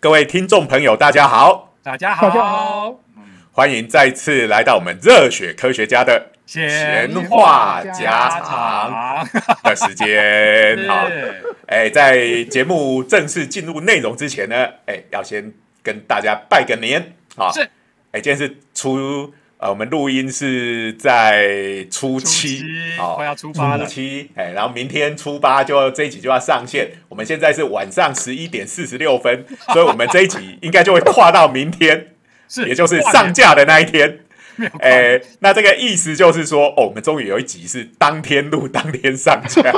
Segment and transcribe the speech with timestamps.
[0.00, 3.00] 各位听众朋友，大家好，大家好，大家好，
[3.50, 9.28] 欢迎再次来到我们热血科学家的闲话家家常。
[9.64, 10.78] 的时间。
[10.86, 11.42] 好，是。
[11.66, 15.52] 哎，在节目正式进入内容之前呢，哎，要先
[15.82, 17.14] 跟大家拜个年。
[17.36, 17.50] 啊！
[17.50, 17.62] 是，
[18.12, 22.64] 哎，今天是初呃，我们录音是在初初七七，
[23.00, 23.52] 哦快要了初
[23.86, 26.88] 七，哎，然后明天初八就这一集就要上线。
[27.08, 32.14] 我们现在是晚上十一点四十六分， 所以我们这一集应该就会跨到明天，
[32.48, 34.20] 是，也就是上架的那一天。
[34.78, 39.60] 哎，那这个意思就是说，哦，我们终于有一集是当天录、当天上架。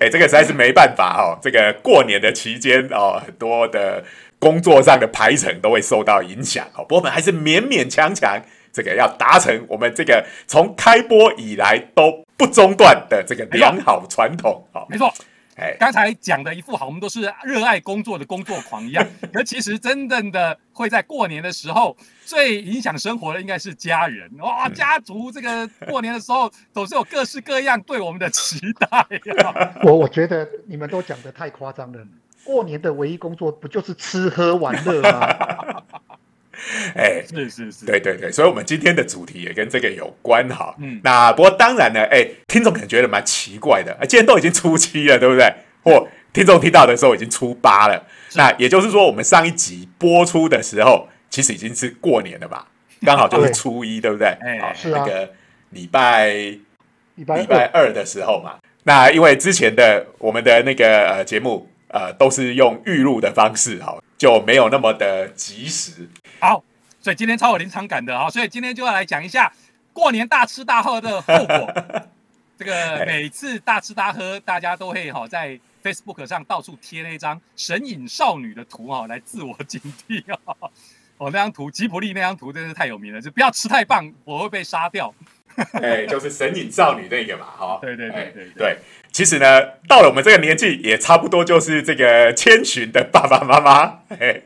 [0.00, 1.38] 哎，这个实在是没办法哦。
[1.42, 4.02] 这个过年的期间哦，很多的
[4.38, 6.82] 工作上的排程都会受到影响好。
[6.82, 8.40] 不过我们还是勉勉强强，
[8.72, 14.86] 这个要达成我们这个从开播以来都不中断的这个良好传统好。
[14.88, 15.12] 没错。
[15.60, 28.86] 哎，刚才讲的一副好，我们都是热爱工作的工作狂一样， 可其实真正的会在过年的时候最影响生活的应该是家人哇，家族这个过年的时候总是有各式各样对我们的期待
[29.34, 29.74] 呀。
[29.82, 31.98] 我我觉得你们都讲的太夸张了。
[32.48, 35.82] 过年的唯一工作不就是吃喝玩乐吗？
[36.96, 40.74] 哎，是是是，对对对，所以，我们今天的主题也跟这个有关哈。
[40.78, 45.52] 嗯那不过当然呢，哎，听众可能觉得蛮奇怪的，啊，今天都已经初七了，对不对？
[45.84, 48.02] 或听众听到的时候已经初八了，
[48.34, 52.66] 那也就是说，我们上一集播出的时候，其实已经是过年了吧？
[53.04, 54.28] 刚好就是初一，对不对？
[54.40, 55.30] 哎是啊那个
[55.70, 56.30] 礼拜
[57.14, 58.56] 礼拜礼拜二的时候嘛。
[58.84, 66.08] 那因为之前的我们的那个呃节目呃都是用预录的方式哈，就没有那么的及时。
[66.40, 66.62] 好，
[67.00, 69.52] 所以今天超有临场感的哈，所以今天就要来讲一下
[69.92, 71.72] 过年大吃大喝的后果。
[72.58, 80.38] 这个每次大吃大喝，大家都会哈在 Facebook 上到处贴那张神隐少女的图哈，来自我警惕啊。
[81.18, 85.14] 哦，那张图吉普力那张图真是太有名了，就不要吃太棒，我会被杀掉。
[85.82, 87.78] 哎，就是神隐少女那个嘛，哈。
[87.82, 88.78] 对对对哎对对对。
[89.10, 94.42] 其实呢，到了我们这个年纪，也差不多就是这个千寻的爸爸妈妈，哎，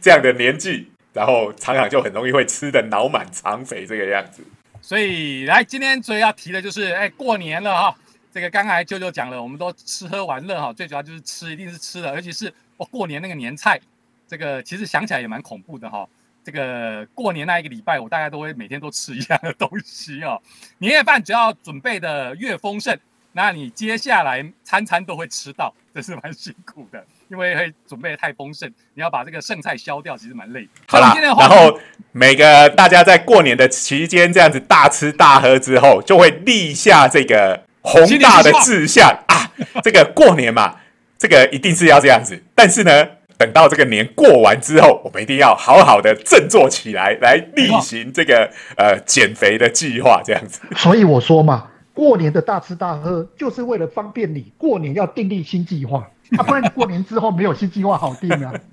[0.00, 4.42] 这样的年纪，然后常常就很容易会吃的脑满肠肥这个样子。
[4.80, 7.96] 所以来今天所以要提的就是，哎，过年了哈，
[8.32, 13.80] 这个刚才舅舅讲了，我们都吃喝玩乐哈，最主要就是吃，一定是吃的，而且是哦过年那个年菜，
[14.28, 16.08] 这个其实想起来也蛮恐怖的哈。
[16.44, 20.40] 这个过年那一个礼拜，我大概都会每天都吃一样的东西哦。
[20.78, 22.96] 年夜饭只要准备的越丰盛，
[23.32, 30.68] 那你接下来餐餐都会吃到，这是蛮辛苦的，因为会准备得太丰盛，你要把这个剩菜消掉，其实蛮累的。
[30.86, 31.80] 好啦然后
[32.12, 39.50] 每个大家在过年的期间这样子大吃大喝之后，就会立下这个宏大的志向啊，
[39.82, 40.76] 这个过年嘛，
[41.18, 42.42] 这个一定是要这样子。
[42.54, 50.60] 但是呢，等到这个年过完之后，我们一定要好好的振作起来，来例行这个呃减肥的计划，这样子。
[50.76, 56.08] 所以我说嘛，过年的大吃大喝就是为了方便你过年要订立新计划，
[56.38, 58.52] 啊，不然你过年之后没有新计划好定啊。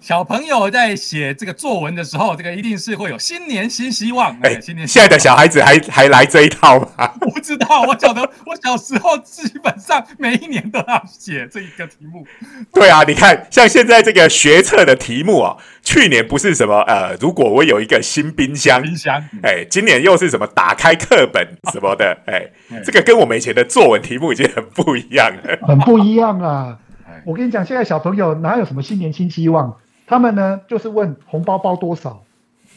[0.00, 4.30] 小朋友在写这个作文的时候，这个一定是会有新年新希望。
[4.42, 7.12] 哎、哎，新年新现在的小孩子还还来这一套吗？
[7.20, 12.26] 我不知道，我晓得，我小时候基本上每一年都要写这一个题目。
[12.74, 22.46] 对啊，你看，像现在这个学测的题目啊，去年不是什么呃，如果我有一个新冰箱，冰箱，哎，今年又是什么打开课本什么的， 哎，
[22.84, 25.58] 这个跟我们以前的作文题目已经很不一样了。
[25.66, 26.78] 很不一样啊
[27.08, 27.22] 哎！
[27.24, 29.74] 我跟你讲，现在小朋友哪有什么新年新希望？
[30.06, 32.22] 他们呢就是问红包包多少，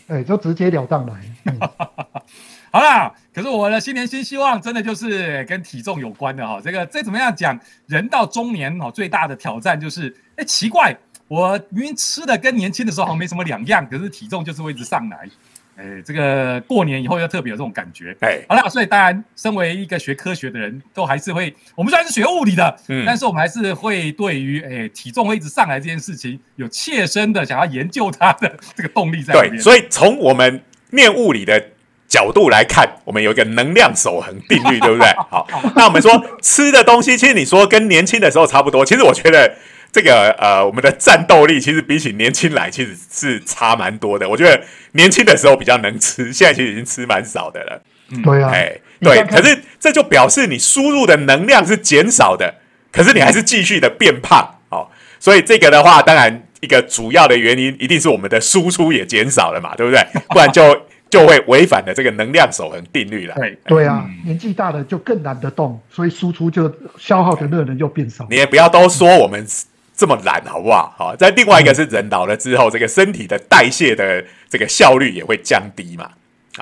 [0.07, 1.13] 哎，就直截了当来。
[1.45, 1.59] 嗯
[2.71, 6.59] 好啦，可是我的新年新希望真的就是跟体重有关的哈。
[6.63, 7.57] 这个再怎么样讲，
[7.87, 10.95] 人到中年哦，最大的挑战就是，哎，奇怪，
[11.27, 15.29] 我明明吃的跟年轻的时候好像没什么两样，可是体重就是会一直上来。
[15.77, 18.15] 哎，这个过年以后要特别有这种感觉。
[18.19, 29.61] 哎，好了，所以当然，身为一个学科学的人，都还是会，我们虽然是学物理的，嗯但是我们还是会对于哎体重会一直上来这件事情，有切身的想要研究它的这个动力在里对，面。
[29.61, 30.61] 所以从我们
[30.91, 31.65] 念物理的
[32.11, 35.07] 角度来看，我们有一个能量守恒定律，对不对？
[35.29, 39.55] 好，那我们说吃的东西，其实你说跟年轻的时候差不多，其实我觉得。
[39.93, 44.29] 这个呃，我们的战斗力其实比起年轻来，其实是差蛮多的。
[44.29, 44.63] 我觉得
[44.93, 47.81] 年轻的时候比较能吃，现在其实已经吃蛮少的了。
[48.23, 48.71] 对啊，哎，
[49.01, 52.55] 对，可是这就表示你输入的能量是减少的，
[52.89, 54.87] 可是你还是继续的变胖哦。
[55.19, 60.01] 所以这个的话，当然一个主要的原因一定是我们的输出也减少了嘛，对不对？
[60.29, 60.63] 不然就
[61.11, 63.35] 就会违反了这个能量守恒定律了。
[63.35, 68.25] 对，对啊，年纪大了就更懒得动，所以输出就消耗的热能就变少。
[68.29, 69.45] 你也不要都说我们
[69.93, 70.95] 这么懒，好不好？
[70.97, 76.09] 好，在另外一个是人老了之后，这个身体的代谢的这个效率也会降低嘛。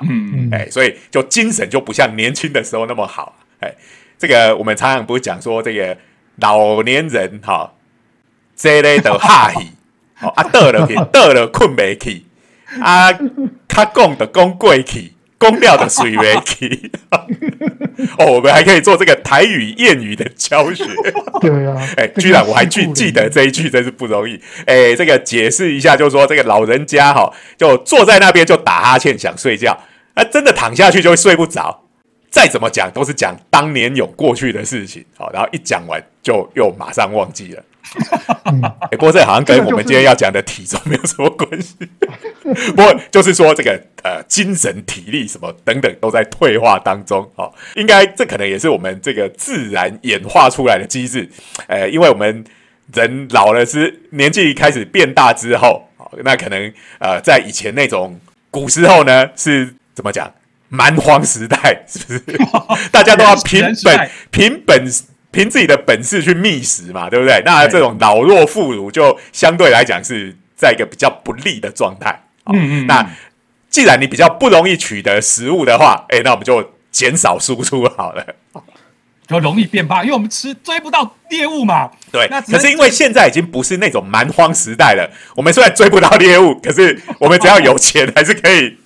[0.02, 3.36] 嗯，哎，所以就精神就不像年轻的时候那么好。
[3.60, 3.72] 哎，
[4.18, 5.96] 这个我们常常不是讲说这个
[6.36, 7.72] 老年人哈，
[8.56, 9.70] 这类的哈气，
[10.20, 12.26] 哦啊，得了得了困没起，
[12.80, 13.10] 啊，
[13.66, 15.12] 他讲的讲过去。
[15.40, 16.92] 公料的水为体
[18.18, 20.84] 哦，我们还可以做这个台语谚语的教学。
[21.40, 24.38] 对啊， 哎，居然我还记记得这一句，真是不容易。
[24.66, 29.72] 哎，这个解释一下，就是说这个老人家哈，就坐在那边就打哈欠想睡觉，
[30.12, 31.84] 啊，真的躺下去就会睡不着。
[32.30, 37.64] 再怎么讲都是讲当年有过去的事情，好，然后一讲完就又马上忘记了。
[38.90, 41.76] 哎，不过这好像跟我们今天要讲的体重没有什么关系。
[42.74, 47.28] 不过就是说，这个呃，精神、体力什么等等都在退化当中。
[47.36, 51.28] 哦，应该这可能也是我们这个自然演化出来的机制。
[51.66, 52.44] 呃，因为我们
[52.92, 55.88] 人老了是年纪开始变大之后，
[56.24, 60.32] 那可能呃，在以前那种古时候呢，是怎么讲？
[60.72, 62.20] 蛮荒时代是不是？
[62.92, 64.86] 大家都要凭本凭本。
[65.32, 67.40] 凭自己的本事去觅食嘛，对不对？
[67.44, 72.24] 那这种老弱妇孺就相对来讲是在一个比较不利的状态。
[72.46, 72.86] 嗯嗯。
[72.88, 73.08] 那
[73.68, 78.26] 既然你比较不容易取得食物的话，哎，那我们就减少输出好了，
[79.28, 81.88] 就容易变胖，因为我们吃追不到猎物嘛。
[82.10, 82.26] 对。
[82.28, 88.76] 那可是因为现在已经不是那种蛮荒时代了，我们虽然追不到猎物，可是我们只要有钱还是可以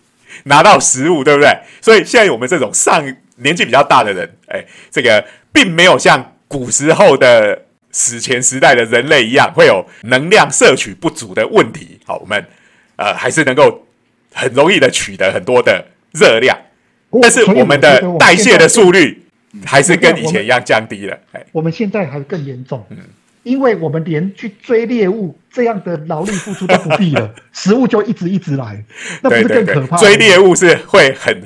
[0.43, 1.59] 拿到食物，对不对？
[1.81, 3.03] 所以现在我们这种上
[3.37, 6.33] 年纪比较大的人，哎，这个并没有像。
[6.55, 11.99] 古时候的史前时代的人类一样，会有能量摄取不足的问题。
[12.07, 12.45] 好，我们
[12.95, 13.85] 呃还是能够
[14.33, 16.57] 很容易的取得很多的热量，
[17.21, 19.21] 但是我们的代谢的速率
[19.65, 21.19] 还是跟以前一样降低了。
[21.33, 22.99] 哎，我们现在还更严重，嗯，
[23.43, 28.81] 因为我们连去追猎物这样的劳力付出都不必了， 食物就一直一直来，
[29.23, 29.97] 那不是更可怕？
[29.97, 31.43] 追猎物是会很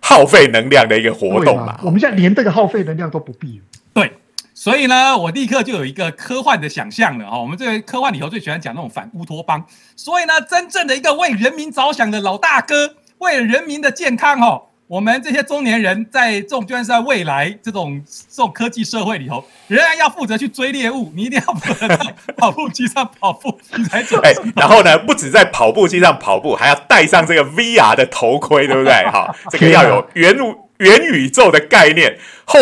[0.00, 1.80] 耗费能量的一个活动嘛？
[1.82, 3.64] 我们现在连这个耗费能量都不必了，
[3.94, 4.12] 对。
[4.62, 7.36] 所以呢，我立刻就有一个科幻的想象了哈。
[7.36, 9.66] 我们这个科幻里头最喜欢讲那种反乌托邦。
[9.96, 21.10] 所以呢，真正的一个为人民着想的老大哥，为了人民的健康哦，我们这些中年人在这种就算是在未来这种这种科技社会里头，仍然要负责去追猎物。
[21.12, 24.20] 你一定要在跑步机上跑步，你才走。
[24.20, 28.92] 哎，然后呢，不止在跑步机上跑步，还要戴上这个 VR 的头盔，对不对？
[29.10, 30.56] 哈，这个要有原物。
[30.82, 32.58] 元宇宙的概念后，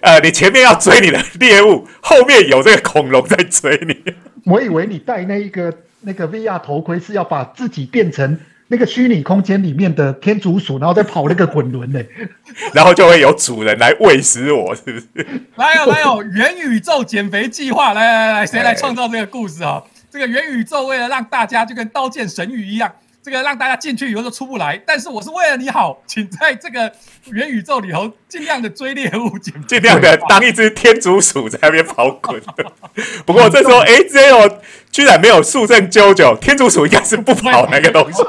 [0.00, 4.14] 呃，你前面要追你的猎物，后面有这个恐龙在追你。
[4.44, 5.72] 我以为你戴那一个
[6.02, 8.38] 那个 VR 头盔是要把自己变成
[8.68, 12.00] 那个虚拟空间里面的天竺鼠，然后再跑那个滚轮呢，
[12.74, 15.26] 然后就会有主人来喂食我，是不是？
[15.56, 19.82] 来哦来哦元宇宙减肥计划，来来来，谁来创造这个故事啊？
[20.10, 22.92] 这个元宇宙为了让大家就跟刀剑神域一样。
[23.22, 26.92] 这个让大家进去以后就出不来，但是我是为了你好，请在这个
[27.30, 32.42] 元宇宙里头尽量的追猎物，尽量的当一只天竺鼠在那边跑滚。
[33.24, 34.58] 不过这时候， 哎，这种
[34.90, 38.22] 居然没有速胜啾啾，天竺鼠应该是不跑那个东西，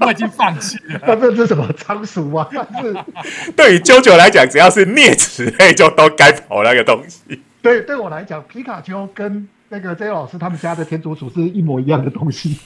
[0.00, 1.00] 我已经放弃了。
[1.06, 2.48] 那这是什么仓鼠吗？
[2.82, 7.40] 是对于啾啾来讲，只要是啮齿类就都该跑那个东西。
[7.62, 12.58] 对，对我来讲，皮卡丘跟那个 J 老师他们家的天竺鼠是一模一样的东西。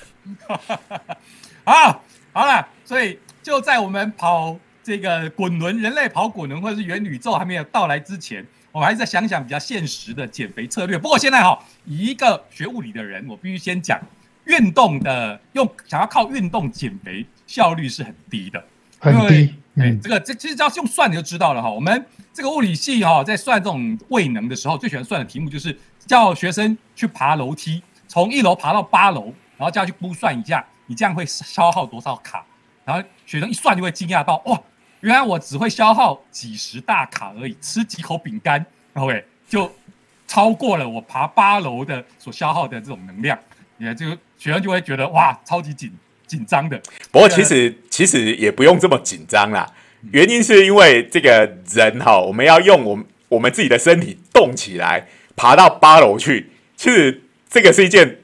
[1.68, 2.00] 啊，
[2.32, 10.96] 好了，所以就在我们跑这个滚轮，人类跑滚轮或者是元宇宙还没有到来之前，我还是在想想比较现实的减肥策略。
[10.96, 14.00] 不过现在哈，以一个学物理的人，我必须先讲，
[14.46, 18.64] 运动的用想要靠运动减肥效率是很低的，
[18.98, 19.54] 很低。
[19.76, 21.70] 哎，这个这其实只要用算你就知道了哈。
[21.70, 29.24] 我们这个物理系哈，在算这种位能的时候，最喜欢算的题目就是叫学生去爬楼梯，从一楼爬到八楼，
[29.58, 30.64] 然后叫去估算一下。
[30.88, 32.44] 你这样会消耗多少卡？
[32.84, 34.58] 然后学生一算就会惊讶到，哇，
[35.00, 38.64] 原来我只会消耗几十大卡而已，吃几口饼干
[38.94, 39.70] ，OK，就
[40.26, 43.38] 超过了我爬八楼的所消耗的这种能量，
[43.76, 44.06] 也就
[44.38, 45.92] 学生就会觉得哇，超级紧
[46.26, 46.80] 紧张的。
[47.12, 49.70] 不过其实其实也不用这么紧张啦，
[50.10, 58.20] 原因是因为这个人哈，我们要用我们我们自己的身体动起来，爬到八楼去，其实这个是一件。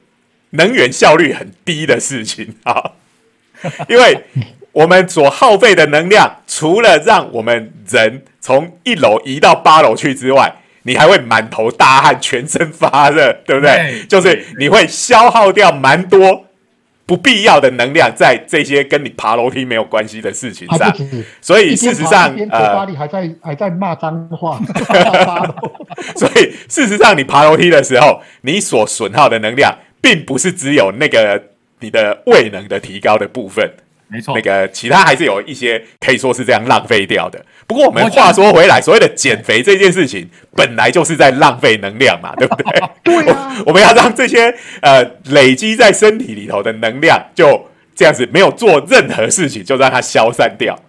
[0.51, 2.55] 能源效率很低的事情。
[2.63, 2.91] 啊，
[3.87, 4.25] 因为
[4.71, 14.05] 我们所耗费的能量，除了让我们人从一楼移到八楼去之外，你还会满头大汗、全身发热，对不对？
[14.07, 16.45] 就是你会消耗掉蛮多
[17.07, 20.93] 不必要的能量在这些跟你爬楼梯没有关系的事情上，
[21.39, 24.59] 所以事实上，呃，还在还在骂脏话，
[26.15, 29.73] 所以事实上，你爬楼梯的时候，你所损耗的能量，
[30.05, 31.41] 并不是只有那个
[31.79, 33.67] 你的未能的提高的部分。
[34.07, 37.43] 没错，那个其他还是有一些可以说是这样浪费掉的。
[37.65, 42.83] 不过我们话说回来，所谓的减肥这件事情，本来就是在浪费能量嘛， 对不对？
[43.03, 50.79] 对啊，我们要让这些呃累积在身体里头的能量，就这样子没有做任何事情，就让它消散掉。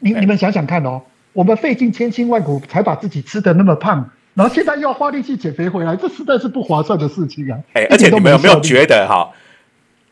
[0.00, 1.02] 你你们想想看哦，
[1.32, 7.58] 我们费尽千辛万苦才把自己吃的那么胖，然后现在又要花力气减肥回来，这实在是不划算的事情啊！
[7.72, 9.30] 哎，而且你们有没有觉得哈，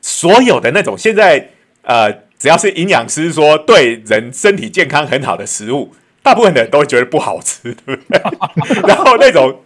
[0.01, 1.51] 所有的那种现在
[1.83, 2.23] 呃。
[2.43, 8.21] 只要是营养师说对人身体健康很好的食物，大部分的人都会觉得不好吃，对不对？
[8.85, 9.61] 然后那种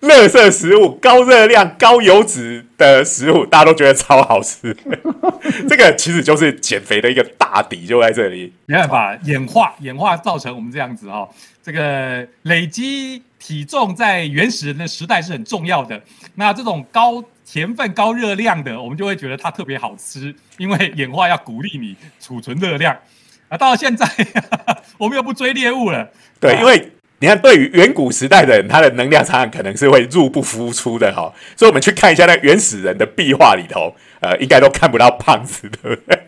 [0.00, 4.74] 垃圾食物、高热量、高油脂的食物，大家都觉得超好吃。
[5.68, 8.50] 这个其实就是减肥的一个大底，就在这里。
[8.64, 11.28] 没办法，演化演化造成我们这样子哈。
[11.62, 16.02] 这个累积体重在原始人的时代是很重要的。
[16.34, 22.96] 那这种高甜分、高热量的，我们就会觉得它特别好吃，因为演化要鼓励你储存热量。
[23.48, 24.04] 啊，到了现在，
[24.98, 26.10] 我们又不追猎物了。
[26.40, 31.32] 对，因为你看，对于远古时代的人，他的能量场可能是会入不敷出的哈。
[31.56, 36.18] 所以，我们去看一下那原始人的壁画里头，呃，应该都看不到胖子，对不对？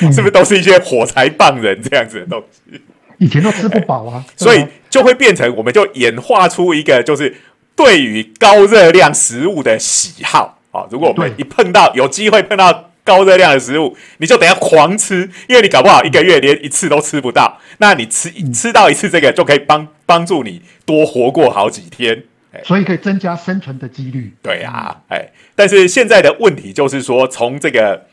[0.10, 2.80] 是不是都是一些火柴棒人这样子的东西？
[3.18, 7.34] 以前都吃不饱啊，所以就会变成，我们就演化出一个就是。
[7.78, 17.60] 对于高热量食物的喜好啊，如果我们一碰到有机会碰到高热量的食物，你就等下狂吃，因为你搞不好一个月连一次都吃不到。
[17.76, 22.24] 那你吃吃到一次这个，就可以帮帮助你多活过好几天，
[22.64, 24.34] 所以可以增加生存的几率。
[24.42, 28.06] 对啊，哎，但是现在的问题就是说，从这个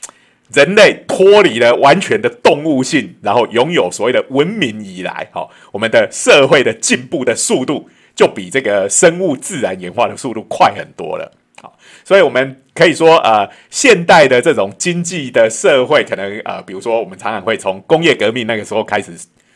[0.54, 7.90] 人类脱离了完全的动物性，然后拥有所谓的文明以来，哈，我们的社会的进步的速度。
[8.16, 11.30] 就比这个生物自然演化的速度快很多了，
[11.62, 19.12] 好，所以我们可以说，呃，现代的这种经济的社会，可能呃，比如说我们常常会从工业革命那个时候开始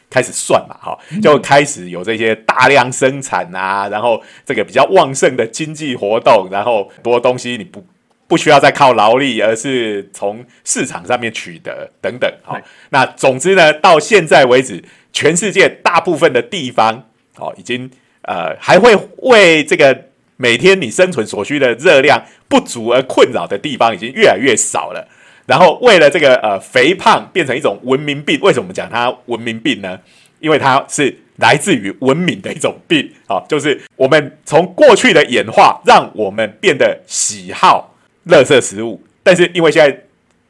[0.09, 7.81] 开始算嘛，哈，就开始有这些大量生产啊，然后这个比较旺盛的经济活动，然后多东西你不
[8.29, 12.57] 不需要再靠劳力，而是从市场上面取得等等，好，
[12.91, 14.81] 那总之呢，到现在为止，
[15.11, 17.91] 全世界大部分的地方，哦，已经。
[18.23, 20.05] 呃，还会为这个
[20.35, 25.07] 每天你生存所需的热量不足而困扰的地方已经越来越少了。
[25.47, 29.99] 然后为了这个呃肥胖变成一种文明病，为什么讲它文明病呢？
[30.39, 37.95] 因为它是来自于文明的一种病啊，就是我们从过去的演化，让我们变得喜好
[38.29, 40.05] 垃圾食物，但是因为现在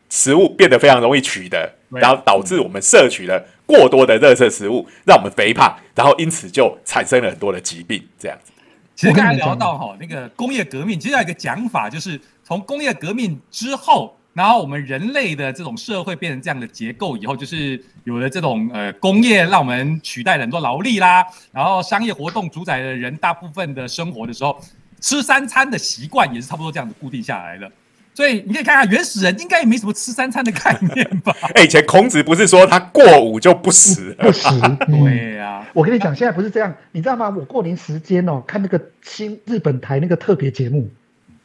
[0.10, 3.44] 食物变得非常容易取得，然后导致我们摄取了。
[3.66, 8.04] 过多的热色食物让我们肥胖，然后因此就产生了很多的疾病。
[8.18, 8.52] 这样子，
[8.96, 24.60] 其实刚才聊到哈，那个工业革命，其实有一个讲法，就是从工业革命之后，然后我们人类的这种社会变成这样的结构以后，就是有了这种呃工业，让我们取代了很多劳力啦，然后商业活动主宰了人大部分的生活的时候，
[25.00, 27.72] 吃三餐的习惯也是差不多这样子固定下来的。
[28.14, 31.34] 所以你可以看看原始人应该也没什么吃三餐的概念吧？
[31.56, 34.14] 哎，以前孔子不是说他过午就不食？
[34.20, 34.50] 不食？
[34.88, 35.66] 对呀。
[35.74, 37.30] 我跟你讲，现在不是这样，你知道吗？
[37.30, 40.90] 我过年时间哦，看那个新日本台那个特别节目，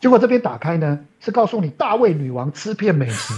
[0.01, 3.35] 结果这边打开呢是告诉你大卫女王吃遍美食，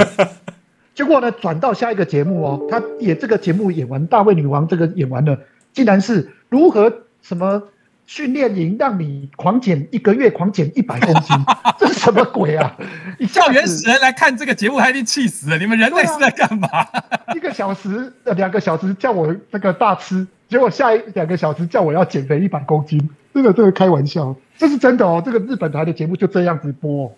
[0.94, 5.38] 结果呢转到下一个节目哦，他演这个节目演完大卫女王这个演完了，
[5.74, 7.62] 竟然是如何什么？
[8.06, 11.36] 训练营让你狂减一个月，狂减一百公斤，
[11.78, 12.76] 这是什么鬼啊？
[13.18, 15.58] 你叫原始人来看这个节目，他已经气死了。
[15.58, 16.68] 你们人类是在干嘛？
[17.34, 25.20] 一个小时、两个小时叫我那个大吃，结果下一两个小时叫我要减肥一百公斤，这个这个开玩笑，这是真的哦。
[25.24, 27.12] 这个日本台的节目就这样子播。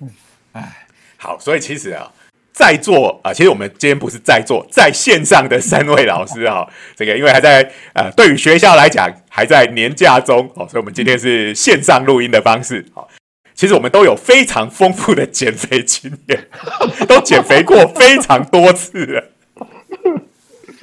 [0.00, 0.10] 嗯，
[0.52, 2.10] 哎，好，所以其实啊。
[2.52, 12.84] 在座啊，其实我们今天不是在座，在线上的三位老师哈， 这个因为还在呃，对于学校来讲还在年假中哦，所以我们今天是线上录音的方式。
[12.94, 13.08] 好，
[13.54, 16.46] 其实我们都有非常丰富的减肥经验，
[17.08, 19.30] 都减肥过非常多次了。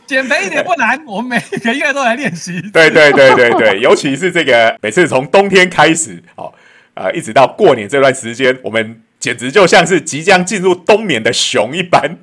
[0.07, 2.59] 减肥一点不难，我们每个月都来练习。
[2.73, 6.51] 对对对对对， 尤其是这个每次从冬天开始哦，
[6.95, 9.03] 呃，一直到过年这段时间，我们。
[9.19, 12.17] 简直就像是即将进入冬眠的熊一般，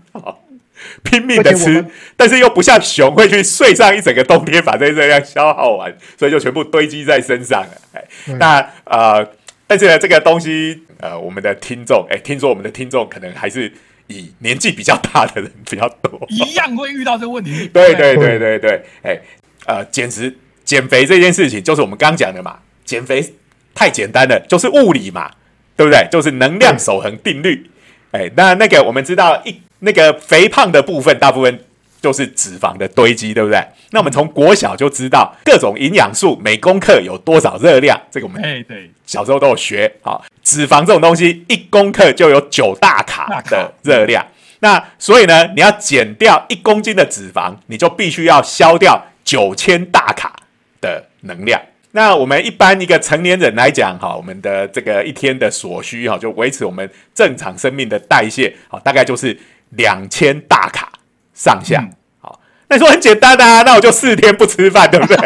[1.02, 1.84] 拼命的吃，
[2.16, 7.70] 但是又不像熊会去睡上一整个冬天把这些热量消耗完，所以就全部堆积在身上了。
[7.92, 8.04] 哎，
[8.38, 9.28] 那呃，
[9.66, 13.70] 但是呢，这个东西呃，我们的听众哎，听说我们的听众可能还是
[14.06, 17.68] 以年纪比较大的人比较多，一样会遇到这个问题。
[17.74, 19.20] 对对对对对，哎，
[19.66, 20.34] 呃，减食
[20.64, 23.34] 减肥这件事情，就是我们刚讲的嘛，减肥
[23.74, 25.30] 太简单了，就是物理嘛，
[25.76, 26.09] 对不对？
[26.11, 27.71] 就是能量守恒定律。
[28.12, 31.64] 哎，那那个我们知道一那个肥胖的部分，大部分
[32.00, 33.62] 就是脂肪的堆积，对不对？
[33.90, 40.21] 那我们从国小就知道各种营养素每公克有多少热量，这个我们哎对，小时候都有学啊。
[40.42, 44.25] 脂肪这种东西，一公克就有九大卡的热量。
[44.61, 50.35] 那所以呢，你要减掉一公斤的脂肪，你就必须要消掉九千大卡
[50.80, 51.61] 的能量。
[51.96, 59.34] 那我们一般一个成年人来讲，哈，我们的这个一天的所需，哈，就维持我们正常生命的代谢，好，大概就是
[59.70, 60.92] 两千大卡
[61.32, 61.82] 上下。
[62.20, 62.38] 好，
[62.68, 65.16] 那说很简单啊，那我就四天不吃饭，对不对？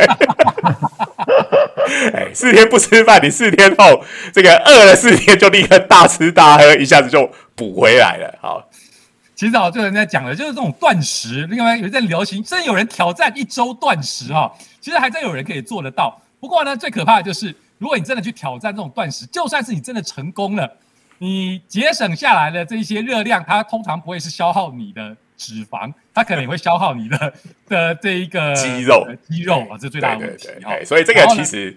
[2.15, 8.39] 哎，四天不吃饭，你四天后这个饿了四天，就立刻大吃大喝，一下子就补回来了。
[8.41, 8.71] 好，
[9.35, 14.53] 其实啊，就有人在讲的，就是这种断食，另外有人在流行，真有人挑战一周断食哈。
[14.81, 16.23] 其实还真有人可以做得到。
[16.41, 20.77] 不过呢，最可怕的就是，如果你真的去挑战这种断食，就算是你真的成功了，
[21.19, 27.33] 你节省下来的这一些热量，它通常不会是消耗你的脂肪，它可能也会消耗你的
[27.69, 30.49] 的这一个肌肉，肌肉啊，这最大的问题。
[30.85, 31.77] 所以这个其实。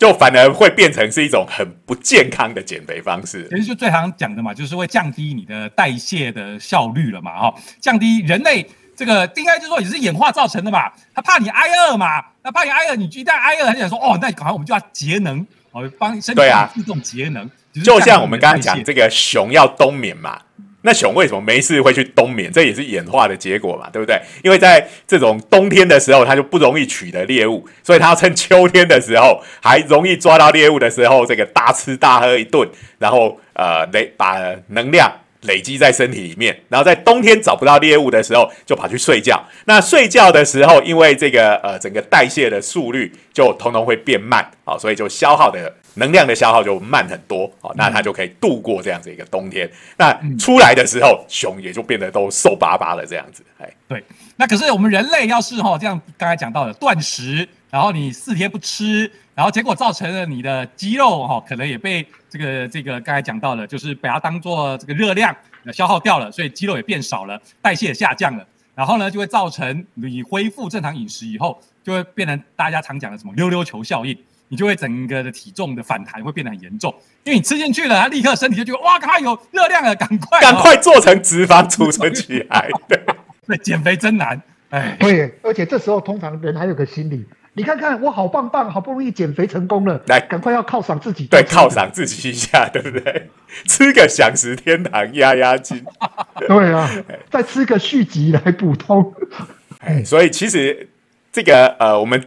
[0.00, 3.46] 就反而会变成是一种很不健康的减肥方式。
[3.50, 8.66] 其实就最常讲的嘛，就是会降低你的代谢的效率了嘛，哈，降低人类
[9.00, 10.92] 这个应该就是说也是演化造成的嘛。
[11.14, 16.42] 他怕你挨饿嘛，那怕你挨饿，你一旦挨饿，他就想说哦，那赶快我们就要节能，哦，帮身体
[16.74, 17.50] 自动节能。
[17.82, 20.38] 就像我们刚刚讲这个熊要冬眠嘛。
[20.82, 22.50] 那熊为什么没事会去冬眠？
[22.50, 24.18] 这也是演化的结果嘛，对不对？
[24.42, 32.66] 因为在这种冬天的时候，它就不容易取得猎物，所以它要趁秋天的时候还容易抓到猎物的时候，这个大吃大喝一顿，
[32.98, 39.42] 然后呃累把能量累积在身体里面，然后在冬天找不到猎物的时候，就跑去睡觉。
[39.66, 45.72] 那睡觉的时候，因为这个呃整个代谢的速率就通通会变慢啊，所以就消耗的。
[45.94, 49.68] 能量的消耗就慢很多，哦，那它就可以度过这样子一个冬天。
[49.98, 53.42] 那出来的时候，熊也就变得都瘦巴巴了这样子。
[53.58, 54.02] 哎，对。
[54.36, 65.34] 那可是我们人类要是哈这样刚才讲到的断食，然后你四天不吃，然后结果造成了你的肌肉哈可能也被这个这个刚才讲到的，就是把它当做这个热量
[65.72, 74.14] 消耗掉了，所以肌肉也变少了，代谢下降了，然后呢就会造成你恢复正常饮食以后，就会变成大家常讲的什么溜溜球效应。
[74.48, 82.68] 你就会整个的体重的反弹会变得很严重，因为你吃进去了，它立刻身体就觉得哇，它有热量了，赶快 赶快做成脂肪储存起来。
[83.48, 93.28] 对，减肥真难，哎，对，而且这时候通常人还有个心理，你看看我好棒棒，好不容易减肥成功了，来赶快要犒赏自己，对，犒赏自己一下，对不对？
[93.66, 95.84] 吃个享食天堂压压惊，
[96.46, 96.88] 对啊，
[97.30, 99.12] 再吃个续集来补充。
[99.80, 100.88] 哎，所以其实
[101.32, 102.22] 这个呃，我们。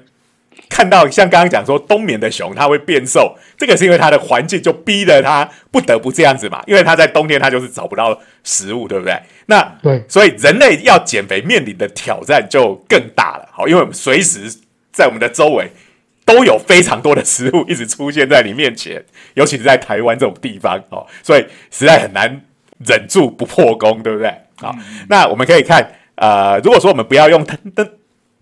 [0.69, 6.63] 看到像刚刚讲说冬眠的熊，它会变瘦，这个是因为它的环境就逼得它不得不这样子嘛。
[6.65, 9.15] 因为它在冬天它就是找不到食物，对不对？
[9.47, 13.47] 那对，所以人类要减肥面临的挑战就更大了。
[13.51, 14.51] 好，因为我们随时
[14.93, 15.71] 在我们的周围
[16.23, 19.03] 都有非常多的食物一直出现在你面前，
[19.34, 22.41] 尤其是在台湾这种地方哦，所以实在很难
[22.86, 24.34] 忍住不破功，对不对？
[24.56, 24.73] 好，
[25.10, 27.58] 那我们可以看，呃，如果说我们不要用太。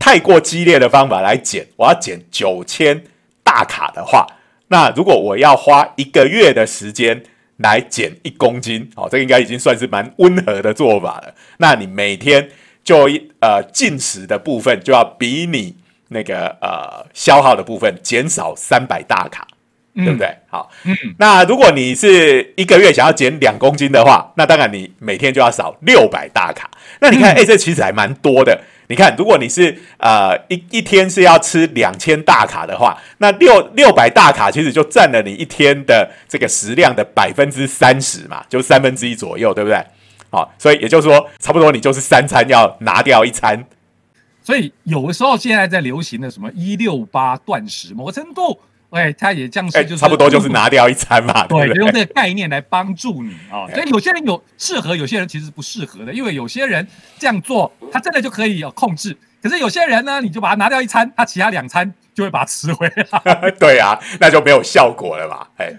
[0.03, 3.03] 太过激烈的方法来减，我要减九千
[3.43, 4.25] 大卡的话，
[4.69, 7.21] 那如果我要花一个月的时间
[7.57, 11.35] 来减一公斤，哦，这应该已经算是蛮温和的做法了。
[11.57, 12.49] 那你每天
[12.83, 13.07] 就
[13.41, 15.75] 呃进食的部分就要比你
[16.13, 19.47] 那个呃消耗的部分减少三百大卡，
[19.95, 20.28] 对不对？
[20.50, 20.69] 好，
[21.17, 26.69] 那如果你是一个月想要减两公斤的话，那当然你每天就要少六百大卡。
[27.00, 28.60] 那你看，哎，这其实还蛮多的。
[28.88, 39.82] 你看，如果你是呃一一天是要吃两千大卡的话，那六六百大卡其实就占了你一天的这个食量的百分之三十嘛，就三分之一左右，对不对？
[40.30, 43.65] 好，所以也就是说，差不多你就是三餐要拿掉一餐。
[44.43, 48.60] 所以有的时候现在在流行的什么一六八断食，某个程度。
[48.91, 53.63] 哎，他也这样说，就是差不多就是拿掉一餐嘛，对，用这个概念来帮助你啊。
[53.73, 56.86] 所以有些人有适合，有些人其实不适合的，因为有些人
[57.17, 59.15] 这样做，他真的就可以有控制。
[59.41, 63.51] 可是有些人呢，你就把它拿掉一餐，他其他两餐就会把它吃回来。
[63.58, 65.47] 对啊，那就没有效果了嘛。
[65.56, 65.73] 哎，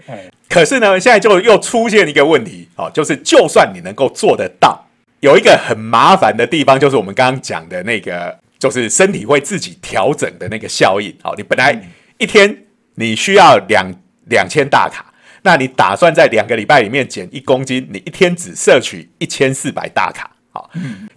[0.49, 4.87] 可是呢，现在就又出现一个问题哦，就是就算你能够做得到，
[5.21, 11.13] 有一个很麻烦的地方，就是我们刚刚讲的那个，就是身体会自己调整的那个效应。
[11.23, 12.57] 好，你本来一天。
[12.97, 13.91] 你需要两
[14.27, 20.31] 两千大卡，那你打算在两个礼拜里面减一公斤，你一天只摄取一千四百大卡。
[20.51, 20.71] 好，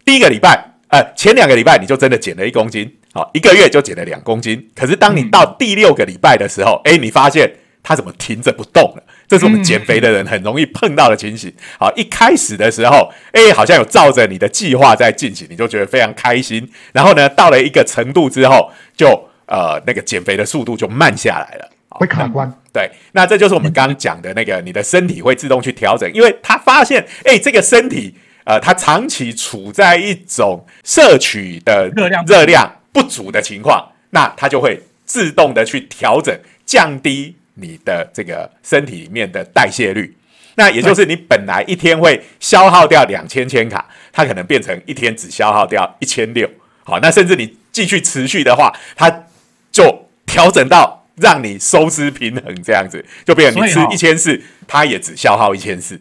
[0.05, 4.69] 第一个礼拜，呃，前两个礼拜你就真的减了一公斤，好，一个月就减了两公斤。
[4.73, 7.53] 可是当你到第六个礼拜的时候，哎，你发现
[7.83, 9.03] 它怎么停着不动了？
[9.27, 11.51] 这是我们减肥的人很容易碰到的情形。
[11.79, 16.69] 好，一开始的时候，哎，好像有照着你的计划在进行，你就觉得非常开心。
[16.93, 19.07] 然后呢，到了一个程度之后，就
[19.47, 21.69] 呃，那个减肥的速度就慢下来了。
[21.97, 40.15] 会卡关，对，那这就是我们刚刚讲的那个，你的身体会自动去调整，因为他发现，哎，这个身体，呃，它长期处在一种摄取的热量热量不足的情况，那它就会自动的去调整，降低你的这个身体里面的代谢率，
[40.55, 46.49] 那也就是你本来一天会消耗掉两千千卡，它可能变成一天只消耗掉一千六，
[46.83, 49.25] 好，那甚至你继续持续的话，它
[49.71, 51.01] 就调整到。
[51.17, 55.97] 让你收支平衡，这样子就变成你吃一千四，它也只消耗一千四。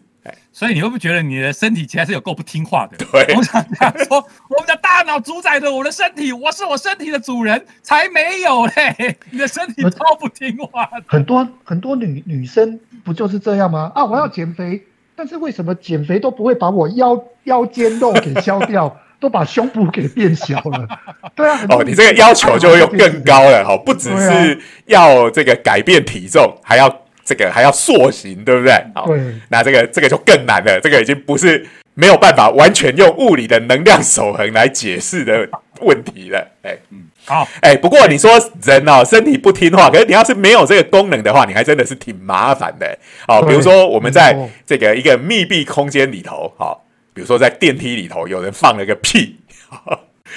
[0.54, 2.96] 哎，所以你会不会觉得你的身体其实是有够不听话的？
[2.96, 9.16] 对，我想这样说， 我们的大脑主宰着我的身体，我是我身体的主人，才没有嘞！
[9.30, 10.88] 你的身体超不听话。
[11.06, 13.90] 很多很多女女生不就是这样吗？
[13.94, 14.82] 啊，我要减肥，
[15.16, 18.96] 但是为什么减肥都不会把我腰腰间肉给消掉？
[19.20, 20.86] 都把胸部给变小了，
[21.34, 21.58] 对啊。
[21.70, 28.72] 哦，你这个要求就又更高了哈，不只是要这个改变体重，还要这个还要塑形，对不对？
[28.94, 29.08] 好。
[29.48, 35.48] 那这个这个就更难了，这个已经不是没有办法完全用物理的能量守恒来解释的
[35.80, 36.46] 问题了。
[36.62, 38.30] 哎，嗯，好，哎，不过你说
[38.62, 42.98] 人哦，身体不听话，可是你要是没有这个功能的话，你还真的是挺麻烦的。
[43.28, 46.82] 哦，比如说我们在这个一个密闭空间里头，好。
[47.14, 49.36] 比如说在电梯里头有人放了个屁，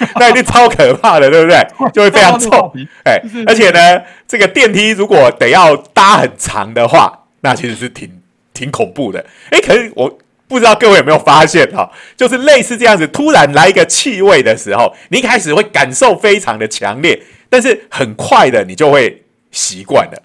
[0.18, 1.66] 那一定超可怕的，对不对？
[1.92, 2.72] 就会非常臭。
[3.04, 8.10] 哎，而且呢，这个电梯如果得要搭很长的话，那其实是挺
[8.52, 9.24] 挺恐怖的。
[9.50, 20.22] 哎，可是我不知道各位有没有发现哈，就是类似这样子，突然来一个气味的时候，你一开始会感受非常的强烈，但是很快的你就会习惯了。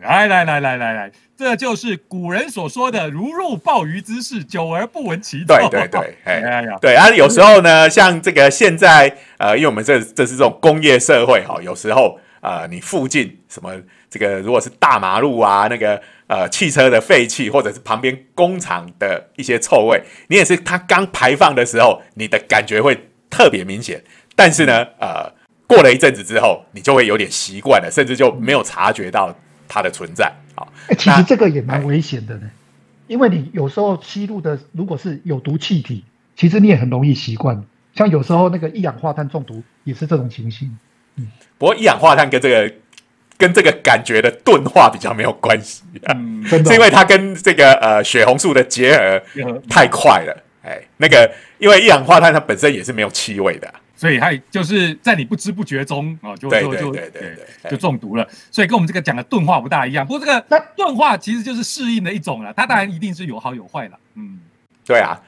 [0.00, 1.12] 来来来来来来。
[1.36, 5.46] 这就是古人所说的“如入鲍鱼之肆，久而不闻其臭”。
[5.46, 13.72] 对对对， 哎呀，对啊，有时候呢，像这个现在，呃，因为我们这这是这种工业社会哈，有时候呃，你附近什么
[14.10, 22.98] 这个如果是大马路啊，那个呃汽车的废气，或者是旁边工厂的一些臭味，你也是它刚排放的时候，你的感觉会
[23.30, 24.02] 特别明显。
[24.34, 25.32] 但是呢，呃，
[25.68, 29.32] 过了一阵子之后，你就会有点习惯了，甚至就没有察觉到
[29.68, 30.32] 它的存在。
[30.88, 32.50] 哎，其实这个也蛮危险的呢，
[33.06, 36.04] 因为你有时候吸入的如果是有毒气体，
[36.34, 37.62] 其实你也很容易习惯。
[37.94, 40.76] 像有时候那个一氧化碳中毒也是这种情形。
[41.16, 41.26] 嗯，
[41.58, 42.74] 不过一氧化碳跟这个
[43.36, 49.22] 跟这个感觉的钝化比较没有关系，嗯，是因为它跟这个呃血红素的结合
[49.68, 50.44] 太快了。
[50.62, 53.72] 哎，那个因为一氧化碳它本身也是没有气味的。
[53.98, 56.96] 所以它就是在你不知不觉中啊，就就就
[57.68, 58.24] 就中毒了。
[58.48, 60.06] 所以跟我们这个讲的钝化不大一样。
[60.06, 63.98] 不过这个钝化其实就是适应的一种了，它当然一定是有好有坏的。
[64.14, 64.38] 嗯，
[64.86, 65.18] 对啊。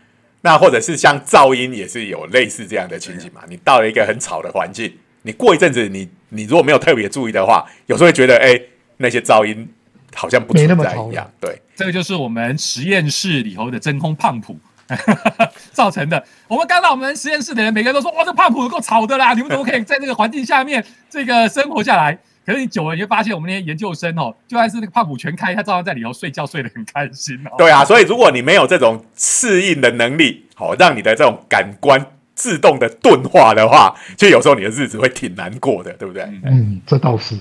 [0.43, 3.43] 那或者是像噪音也是有类似这样的情形嘛？
[3.49, 4.91] 你到了一个很吵的环境，
[5.23, 8.59] 你过一阵子，你你如果没有特别注意的话，有时候会觉得哎，
[8.99, 9.69] 那些噪音
[10.15, 11.29] 好像不存在一样。
[11.41, 14.57] 对，这个就是我们实验室里头的真空胖谱。
[15.73, 16.23] 造成的。
[16.49, 19.33] 我们刚到我们实验室的人，每个人都说：“哇，这胖虎够吵的啦！
[19.35, 27.51] 你们怎么可以在这个环境下面这个生活下来？”可是你久了，你会发现，我们那些研究生哦，就算是那个胖虎全开，他照样在里头睡觉，睡得很开心哦。
[27.59, 36.25] 对啊，所以如果你没有这种适应的能力，好让你的这种感官自动的钝化的话，其实有时候你的日子会挺难过的，对不对？
[36.45, 37.39] 嗯，这倒是。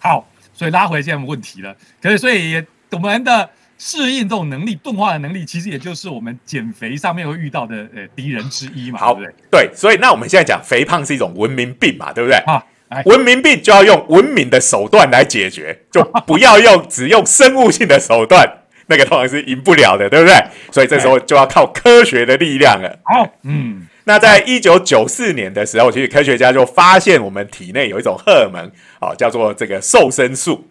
[0.00, 1.76] 好，所以拉回现在问题了。
[2.02, 3.48] 可是，所以我们的。
[3.78, 9.34] 适应这种能力、钝化的能力，其实也就是我们减肥上面会遇到的呃敌人之一嘛，对不对？
[9.50, 12.36] 对，所以那我们现在讲肥胖是一种文明病嘛，对不对？
[12.38, 12.62] 啊，
[13.04, 20.34] 文明病就要用文明的手段来解决，就不要用只用生物性的手段，那个通常是赢不了的，对不对？
[20.72, 22.98] 所以这时候就要靠科学的力量了。
[23.04, 28.68] 好，嗯，那在一九九四年的时候，其实科学家就发现我们体内有一种荷尔蒙，
[29.00, 30.68] 哦，叫做这个瘦身素。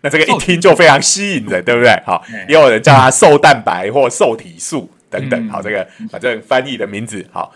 [0.02, 1.90] 那这个一听就非常吸引人，对不对？
[2.06, 5.48] 好，也有人叫它瘦蛋白或瘦体素等等。
[5.50, 7.52] 好，这个 反正翻译的名字好。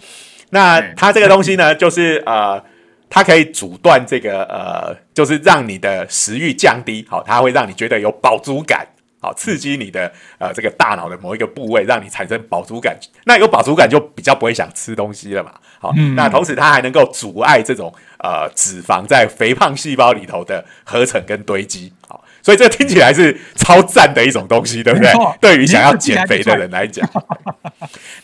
[0.50, 2.62] 那它这个东西呢，就是呃，
[3.08, 7.04] 它可以阻断这个呃，就是让你的食欲降低。
[7.08, 8.86] 好，它会让你觉得有饱足感。
[9.20, 12.94] 好，刺激你的呃这个大脑的某一个部位，让你产生饱足感。
[13.24, 15.52] 那有饱足感就比较不会想吃东西了嘛。
[15.80, 21.90] 好，那同时它还能够阻碍这种呃脂肪在肥胖细胞里头的合成跟堆积。
[22.06, 22.22] 好。
[22.44, 25.10] 所以这听起来是超赞的一种东西，对不对？
[25.40, 27.08] 对于想要减肥的人来讲，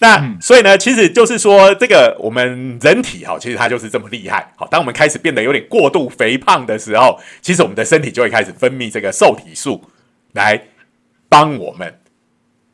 [0.00, 4.52] 那所以呢，其实就是说，这个我们人体哈，其实它就是这么厉害。
[4.56, 9.82] 好，当我们开始变得有点过度肥胖的时候，其实我们的身体就会开始分泌这个瘦体素
[10.32, 10.60] 来
[11.30, 11.98] 帮我们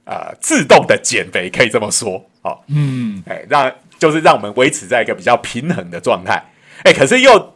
[0.02, 2.28] 呃自动的减肥，可以这么说。
[2.42, 6.42] 好，嗯，哎，让就是让我们维持在一个比较平衡的状态。
[6.82, 7.54] 哎，可是又。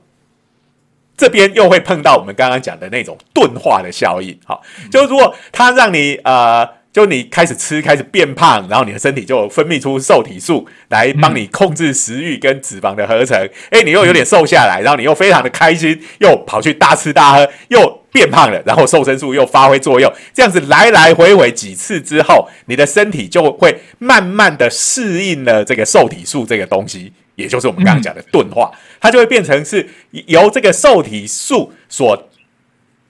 [1.21, 27.13] 这边又会碰到我们刚刚讲的那种钝化的效应，好，就如果它让你呃，就你开始吃，开始变胖，然后你的身体就分泌出瘦体素来帮你控制食欲跟脂肪的合成，哎，你又有点瘦下来，然后你又非常的开心，又跑去大吃大喝，又变胖了，然后瘦身素又发挥作用，这样子来来回回几次之后，你的身体就会慢慢的适应了这个瘦体素这个东西。
[27.41, 32.29] 也就是我们刚刚讲的钝化，它就会变成是由这个受体素所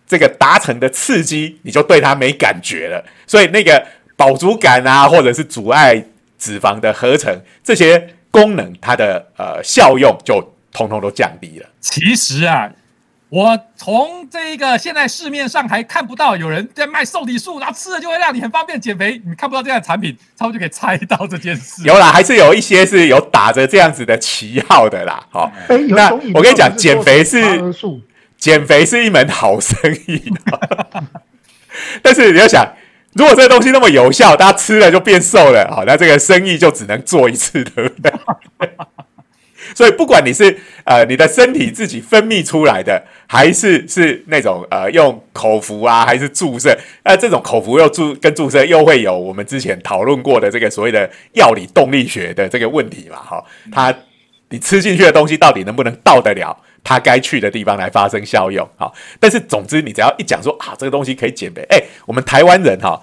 [0.07, 6.05] 这个达成的刺激，你就对它没感觉了，所以那个饱足感啊，或者是阻碍
[6.39, 10.41] 脂肪的合成这些功能，它的呃效用就
[10.73, 11.69] 通通都降低了。
[11.81, 12.71] 其实啊。
[13.31, 19.23] 我从这个现在市面上还看不到有人在卖瘦体素，然后吃了就会让你很方便减肥。
[19.25, 21.85] 你看不到这样的产品，差不多就可以猜到这件事。
[21.85, 25.25] 有啦，还是有一些是有打着这样子的旗号的啦。
[25.31, 25.51] 好，
[25.91, 27.41] 那我跟你讲，减肥是
[28.37, 30.33] 减肥是一门好生意。
[32.03, 32.67] 但是你要想，
[33.13, 38.13] 如果这个东西那么有效，大家吃了就变瘦了，好，那这个生意就只能做一次，对不对？
[39.75, 53.17] 所以，不管你是呃你的身体自己分泌出来的，还是是那种呃用口服啊，还是注射，呃这种口服又注跟注射又会有我们之前讨论过的这个所谓的药理动力学的这个问题嘛？
[53.17, 53.95] 哈，它
[54.49, 58.69] 你吃进去的东西到底能不能到得了它该去的地方来发生效用？
[58.77, 63.01] 好，但是总之你只要一讲说啊这个东西可以减肥，哎，我们台湾人哈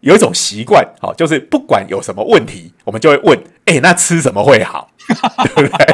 [0.00, 4.90] 有一种习惯，好，就是不管有什么问题，我们就会问，哎，那吃什么会好？
[5.08, 5.86] 对不对？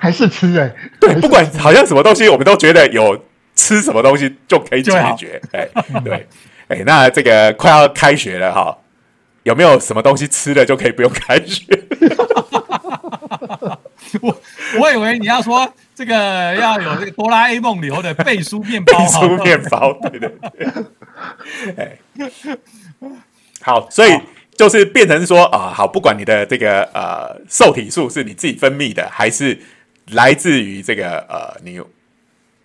[0.00, 0.72] 还是吃哎？
[1.00, 3.24] 对，不管好像什么东西，我们都觉得有
[3.54, 5.40] 吃什么东西就可以解决。
[5.52, 5.68] 哎，
[6.04, 6.26] 对，
[6.68, 8.76] 哎，那这个快要开学了哈，
[9.42, 11.64] 有没有什么东西吃了就可以不用开学？
[14.22, 14.40] 我
[14.80, 16.14] 我以为你要说这个
[16.54, 20.38] 要有这个哆啦 A 梦里头的背书面包，背书面包，对对对。
[21.76, 21.98] 哎，
[23.62, 24.12] 好，所以。
[24.56, 29.58] 就是变成说啊，好，不管你的这个呃受体素是你自己分泌的，还是
[30.12, 31.80] 来自于这个呃你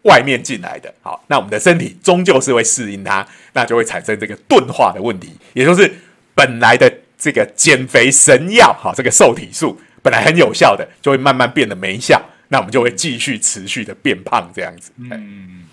[0.04, 5.94] 外面进来的，好，那我们的身体终究是会适应它，那就会产生这个钝化的问题，也就是
[6.34, 14.92] 本来的这个减肥神药，好，这个受体素本来很有效的，就会慢慢变得没效，那我们就会继续持续的变胖这样子。
[14.98, 15.66] 嗯。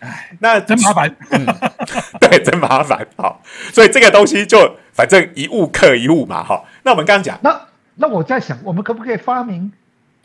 [0.00, 1.46] 哎， 那真麻烦， 嗯，
[2.20, 6.64] 对，真麻烦，好， 所以这个东西就反正一物克一物嘛，哈。
[6.82, 9.70] 那我们刚刚讲，那那我在想，我们可不可以发明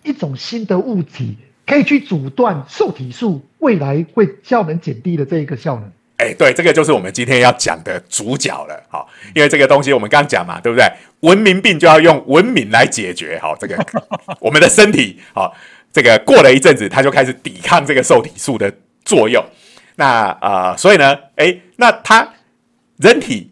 [0.04, 5.92] 一种新的物体，可以去阻断受体素未来会效能减低的这一个效能？
[6.18, 10.90] 哎，对，这个就是我们今天要讲的主角了，好，因为这个东西我们刚刚讲嘛，对不对？
[11.22, 13.78] 文明病就要用文明来解决，好，这个
[14.40, 15.54] 我们的身体，好，
[15.92, 19.44] 这个过了一阵子，它就开始抵抗这个受体素的作用。
[19.98, 22.28] 那啊，所以呢，哎，那它
[22.98, 23.51] 人体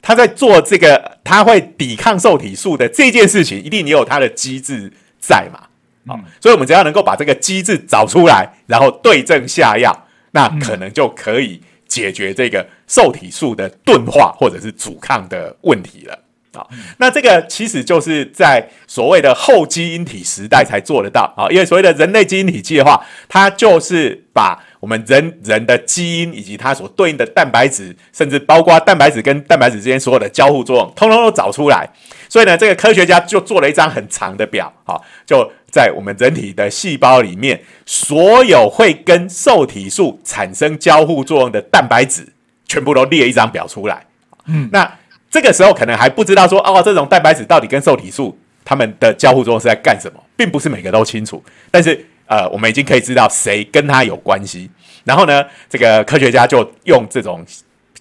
[0.00, 5.60] 他在做这个，他会抵抗受体素的这件事情，一定也有它的机制在嘛？
[6.06, 16.18] 好，所以我们只要能够把这个机制找出来，然后对症下药，那可能就可以解决这个受体素的钝化或者是阻抗的问题了。
[16.54, 31.88] 啊，那这个其实就是在所谓的后基因体时代才做得到啊，因为所谓的人类基因体计划，它就是把我们人人的基因以及它所对应的蛋白质，甚至包括蛋白质跟蛋白质之间所有的交互作用，通通都找出来。
[32.28, 42.32] 所以呢，这个科学家就做了一张很长的表，好，就在我们人体的细胞里面，所有会跟受体素产生交互作用的蛋白质，
[42.66, 44.04] 全部都列一张表出来。
[44.46, 44.90] 嗯，那。
[45.30, 51.44] 这个时候可能还不知道说哦，这种蛋白质到底跟受体素它们的交互作用是在干什么，并不是每个都清楚。
[51.70, 54.70] 但是呃，我们已经可以知道谁跟它有关系。
[55.04, 57.44] 然后呢，这个科学家就用这种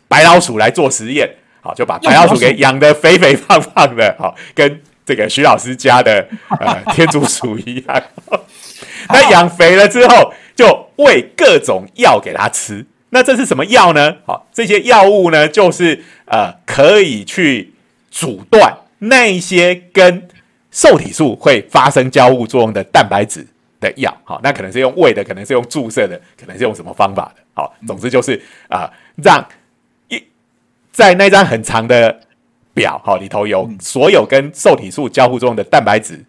[0.07, 1.29] 白老鼠来做实验，
[1.61, 6.27] 好，就把白老鼠给养得肥肥胖胖的，好，跟这个徐老师家的
[6.59, 8.03] 呃 天竺鼠一样。
[9.09, 12.85] 那养肥了之后，就喂各种药给它吃。
[13.11, 14.17] 那这是什么药呢？
[14.25, 17.73] 好，这些药物呢，就是呃，可以去
[18.11, 20.27] 阻断那些跟
[20.71, 23.47] 受体素会发生交互作用的蛋白质
[23.79, 29.45] 的药，好，那可能是用喂的，可能是用注射的，可能是用什么方法的，好，总之就是啊，让
[30.07, 30.23] 一
[30.91, 32.19] 在那张很长的
[32.73, 36.23] 表，好里头有所有跟受体素交互作用的蛋白质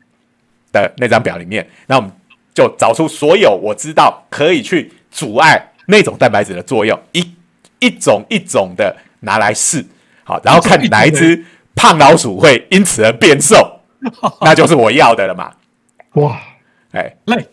[0.72, 2.10] 的那张表里面，那我们
[2.52, 7.34] 就找出所有我知道可以去阻碍那种蛋白质的作用，一
[7.78, 9.84] 一种一种的拿来试，
[10.24, 13.80] 好，然后看哪一只胖老鼠会因此而变瘦，
[14.42, 15.54] 那就是我要的了嘛，
[16.14, 16.40] 哇，
[16.92, 17.46] 哎，累，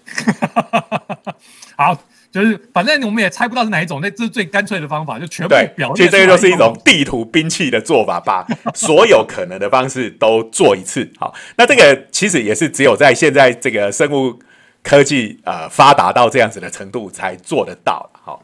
[1.78, 1.98] 好，
[2.32, 11.12] 就是反正我们也猜不到是哪一种，那这是最干脆的方法，就全部对表，其实这个就是一种地图兵器的做法，把 所有可能的方式都做一次。
[11.17, 14.39] 好，那这个其实也是只有在现在这个生物
[14.82, 18.10] 科技呃发达到这样子的程度才做得到。
[18.13, 18.43] 好，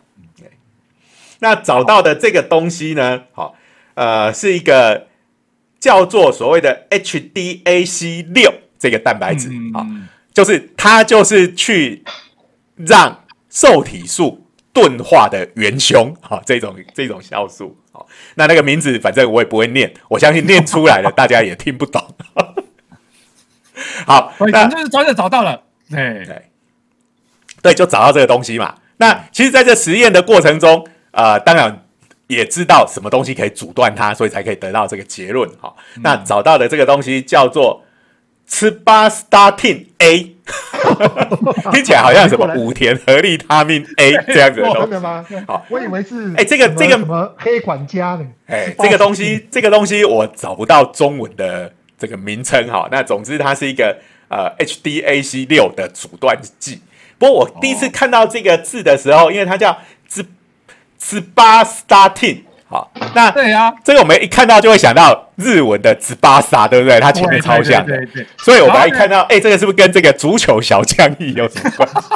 [1.40, 3.56] 那找到的这个东西呢，好，
[3.94, 5.08] 呃，是一个
[5.80, 9.88] 叫做所谓的 HDAC 六这个蛋白质啊。
[9.90, 12.04] 嗯，就是它就是去
[12.76, 22.02] 让受体素钝化的元凶，哈、这种这种酵素，好、那那个名字反正我也不会念，我相信念出来了大家也听不懂。
[24.06, 26.42] 好，那反正就是早点找到了，对，对
[27.62, 28.76] 对，就找到这个东西嘛。
[28.98, 31.84] 那其实，在这实验的过程中，呃，当然
[32.28, 35.50] 也知道什么东西可以阻断它，所以才可以得到这个结论。
[35.60, 37.84] 哈、那找到的这个东西叫做
[38.52, 39.50] c b a s t a
[41.72, 44.92] 听起来好像什么五田合力他命 A 这样子的真东西。
[44.92, 45.26] 的吗？
[45.48, 48.26] 好我以为是哎这个这个什么黑管家呢？
[48.48, 52.90] 哎，这个东西，这个东西我找不到中文的这个名称哈。
[52.92, 56.82] 那总之，它是一个呃 HDAC 六的阻断剂。
[57.18, 59.78] 不过我第一次看到这个字的时候，因为它叫
[60.10, 60.26] z
[60.98, 67.02] z b a s t a t i n 好，那对啊，这个我们一看到就会想到日文的 a s a 对不对？
[67.02, 68.06] 它前面超像的对。
[68.06, 72.08] 对对，所以我们来一看到，哎、这个是不是跟这个足球小将翼有什么关系？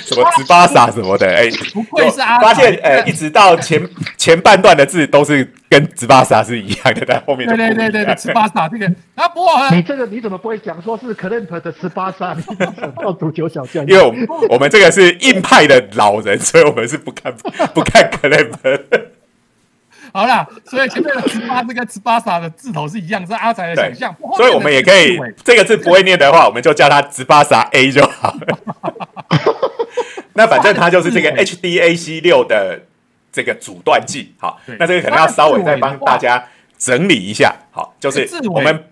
[0.00, 3.80] 什么直巴萨什么的，哎、不愧是阿发现，仔呃，一直到前
[4.18, 12.34] 前半段的字都是跟直巴萨是一样的，但后面就对对对对对，十八傻这个啊，不过啊你这个你怎么不会讲说是 Clamp 的十八杀？
[12.36, 13.86] 你想到足球小将？
[13.86, 17.32] 因为我们我们这个是硬派的老人，所以我们是不看
[17.72, 18.80] 不看 clamp 的。
[20.16, 28.58] 好啦，所以前面的十八这跟十八傻的字头是一样，是阿仔的对想象，所以我们也可以这个字不会念的话，我们就叫它直巴萨 A 就好了。
[30.32, 32.80] 那反正它就是这个 HDAC 六的
[33.30, 34.34] 这个阻断剂。
[34.38, 36.42] 好，那这个可能要稍微再帮大家
[36.78, 37.54] 整理一下。
[37.70, 38.84] 好，就是我们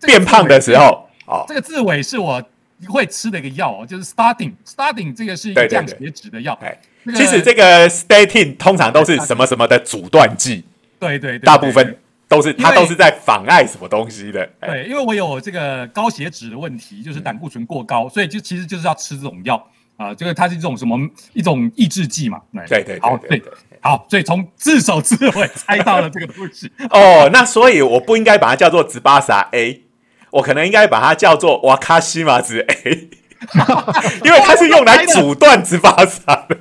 [0.00, 2.42] 这个变胖的时候，哦，这个字尾是我
[2.88, 6.58] 会吃的一个药哦，就是 starting starting 这个是一个降血脂的药。
[7.14, 10.64] 其实这个 statin 通常都是什么什么的阻断剂，
[10.98, 14.48] 对对对，大部分都是它都是在妨碍什么东西的。
[14.60, 19.62] 哎，对，因为我有这个高血脂的问题，就是胆固醇过高，所以就其实就是要吃这种药
[19.96, 20.98] 啊、这个它是一种什么
[21.34, 22.40] 一种抑制剂嘛。
[22.66, 26.68] 对对对好对对好，所以从自首字尾猜到了这个东西。
[26.90, 29.82] 哦，那所以我不应该把它叫做紫巴萨 A，
[30.30, 33.10] 我可能应该把它叫做瓦卡西马子 A，
[34.24, 36.56] 因为它是用来阻断直巴萨的，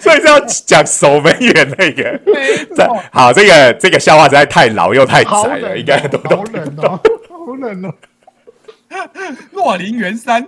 [0.00, 2.20] 所以是要讲守门员那个。
[2.26, 6.46] 没这，好，这个这个笑话实在太老又太窄了，冷应该很都听不懂。
[6.52, 7.94] 冷哦，好冷哦。
[9.52, 10.44] 洛林元山，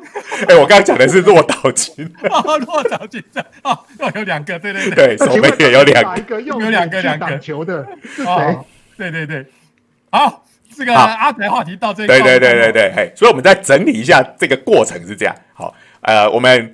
[0.48, 3.78] 哎，我刚刚讲的是洛岛君， 哦，落早军战，哦，
[4.16, 6.10] 有两个，对对对，对，守门员有两个。
[6.10, 7.86] 哪一个用有两个两个挡球的
[8.16, 8.64] 是谁哦？，
[8.98, 9.46] 对对对，
[10.10, 10.44] 好，
[10.76, 15.34] 这个阿仔话题到这里，对对对对对，嘿，所以我们再整理一下这个过程是这样。
[15.54, 16.72] 好，呃，我们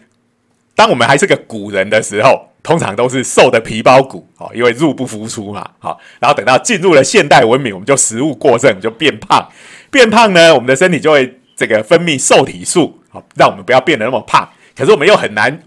[0.75, 9.49] 当我们还是个古人的时候，通常都是瘦的皮包骨，哦，因为入不敷出嘛，好，然后等到进入了现代文明，我们就食物过剩，就变胖，
[9.91, 14.49] 变胖呢，我们的身体就会这个分泌瘦体素，好，让我们不要变得那么胖。
[14.77, 15.61] 可是我们又很难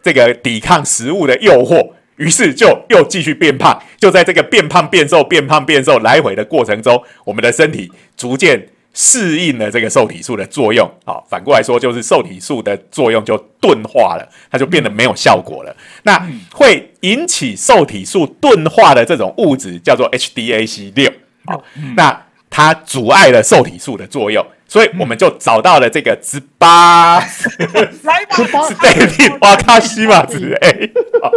[0.00, 3.82] 这个抵抗食物的诱惑，于是就又继续变胖。
[3.98, 10.88] 就在这个变胖变瘦、变胖变瘦来回的过程中，我们的身体逐渐适应了这个受体素的作用。
[11.04, 15.76] 好，反过来说，就是受体素的作用就钝化了，它就变得没有效果了。
[16.04, 21.12] 那会引起受体素钝化的这种物质叫做 HDAC 六。
[21.46, 21.62] 好，
[21.96, 27.18] 那它阻碍了受体素的作用，所以我们就找到了这个直八。
[28.04, 31.32] 来吧，十八 David 瓦卡西马兹 A，好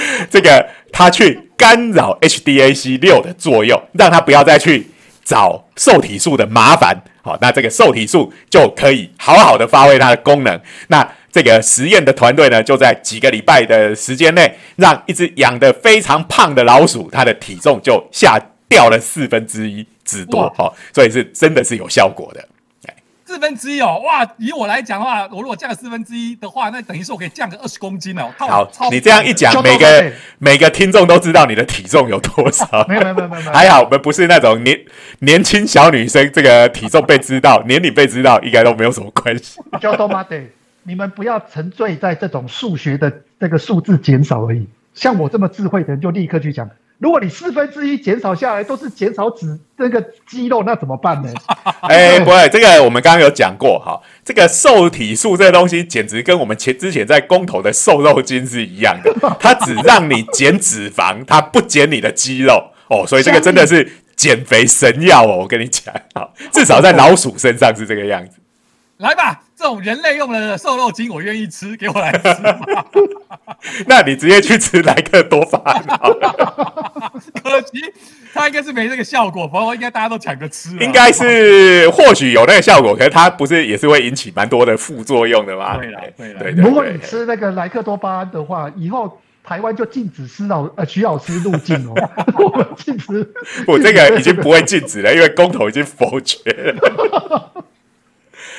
[0.30, 4.88] 这个它去干扰 HDAC 六的作用，让它不要再去
[5.24, 6.96] 找受体素的麻烦。
[7.22, 10.60] 好，那这个受体素就可以好好的发挥它的功能。
[10.88, 20.52] 那这个实验的团队呢，就在几个礼拜的时间内，让一只养得非常胖的老鼠，它的体重就下掉了四分之一之多哇。
[20.56, 22.48] 好，所以是真的是有效果的。
[23.36, 24.26] 四分之一哦，哇！
[24.38, 28.32] 以我来讲的话，我如果降四分之一的话，那等于是我可以降个二十公斤哦。
[28.38, 32.66] 好，你这样一讲，每个每个听众都知道你的体重有多少。
[32.88, 34.80] 没有没有没有没有，还好我们不是那种年
[35.18, 39.60] 年轻小女生，这个体重被知道，年龄被知道，应该都没有什么关系。
[39.82, 40.40] 交通妈的，
[40.84, 44.66] 你们不要沉醉在这种数学的这个数字减少而已。
[44.94, 46.70] 像我这么智慧的人，就立刻去讲。
[46.98, 51.28] 如果你四分之一减少下来都是减少脂那个肌肉，那怎么办呢？
[51.82, 63.86] 哎，不会，这个我们刚刚有讲过哈，这个瘦体素这个东西简直跟我们前之前在公投的瘦肉精是一样的， 它只让你减脂肪，它不减你的肌肉哦，所以这个真的是
[64.16, 68.38] 减肥神药哦，我跟你讲啊，至少在老鼠身上是这个样子。
[68.96, 72.20] 来吧，这种人类用的瘦肉精，我愿意吃，给我来吃。
[73.88, 75.82] 那你直接去吃莱克多巴胺。
[77.42, 77.82] 可惜
[78.34, 80.76] 它应该是没这个效果，朋友应该大家都抢着吃。
[80.78, 85.78] 应该是或许有那个效果，可是它不是也是会引起蛮多的副作用的吗？
[85.78, 86.50] 对了，对了。
[86.50, 91.94] 如果你吃那个莱克多巴胺的话，以后台湾就禁止施老呃徐老师入境哦。
[92.76, 93.26] 禁止，
[93.66, 97.64] 我这个已经不会禁止了，因为公投已经否决了。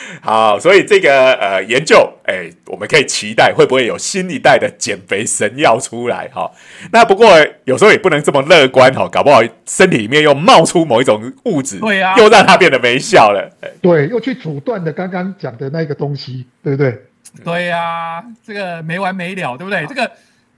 [0.22, 6.50] 好，所以这个呃研究，哎，我们可以期待会不会有新一代的减肥神药出来哈？
[6.92, 7.28] 那不过
[7.66, 13.50] 有时候也不能这么乐观哈，搞不好身体里面又冒出某一种物质，对呀，又让它变得没效了。
[13.82, 16.98] 对，又去阻断的刚刚讲的那个东西，对不对？
[17.44, 19.86] 对呀，这个没完没了，对不对？
[19.88, 20.10] 这个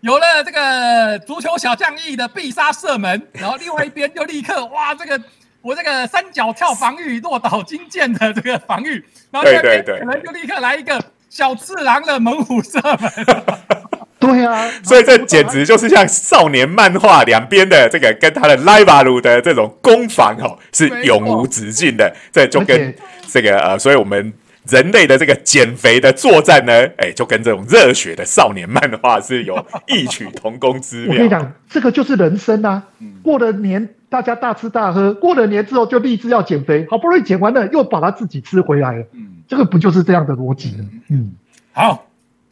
[0.02, 5.20] 有了这个足球小将翼的必杀射门，然后另外一边就立刻哇，这个。
[5.62, 13.12] 我这个三角跳防御落岛金剑的这个防御，然后对对可能就立刻来一个小次郎的猛虎射门。
[14.20, 22.14] 对啊，所以这简直就是像少年漫画两边的这个跟他的莱巴鲁的这种攻防哦，是永无止境的。
[22.32, 22.94] 这就跟
[23.28, 24.34] 这个呃，所以我们。
[24.70, 31.14] 人类的这个减肥的作战呢，哎，就跟这种热血的少年漫画是有异曲同工之妙。
[31.14, 32.84] 我跟你讲，这个就是人生啊！
[33.24, 39.06] 过了年，大家大吃大喝；过了年之后，就立志要减肥，好不容易减完了，又把它自己吃回来了。
[39.14, 40.86] 嗯，这个不就是这样的逻辑吗？
[41.10, 41.34] 嗯，
[41.74, 42.06] 好，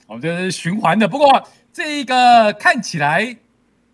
[0.08, 1.08] 我们这是循环的。
[1.08, 3.38] 不过这个看起来，